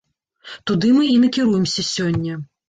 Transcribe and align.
Туды 0.69 0.87
мы 0.95 1.03
і 1.09 1.19
накіруемся 1.25 1.87
сёння. 1.93 2.41